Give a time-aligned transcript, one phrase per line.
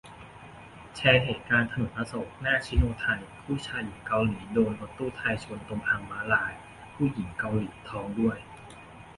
[0.95, 6.53] แชร์เหตุการณ์ถนนอโศกหน้าซิโนไทย คู่ชายหญิงเกาหลีโดนรถตู้ไทยชนตรงทางม้าลาย
[6.93, 8.37] ผู้หญิงเกาหลีท้องด้วย